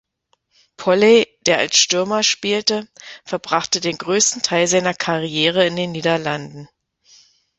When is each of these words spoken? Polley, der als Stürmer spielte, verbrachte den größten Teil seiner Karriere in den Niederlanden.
Polley, 0.79 1.27
der 1.45 1.59
als 1.59 1.77
Stürmer 1.77 2.23
spielte, 2.23 2.87
verbrachte 3.23 3.81
den 3.81 3.99
größten 3.99 4.41
Teil 4.41 4.65
seiner 4.65 4.95
Karriere 4.95 5.67
in 5.67 5.75
den 5.75 5.91
Niederlanden. 5.91 6.67